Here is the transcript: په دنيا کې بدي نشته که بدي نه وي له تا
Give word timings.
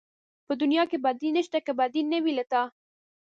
په 0.47 0.53
دنيا 0.61 0.83
کې 0.91 0.97
بدي 1.05 1.29
نشته 1.37 1.57
که 1.65 1.71
بدي 1.79 2.01
نه 2.11 2.19
وي 2.23 2.33
له 2.37 2.45
تا 2.51 2.61